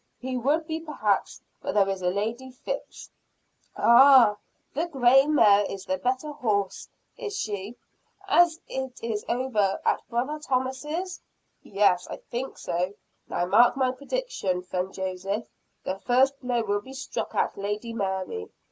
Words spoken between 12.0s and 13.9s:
I think so. Now mark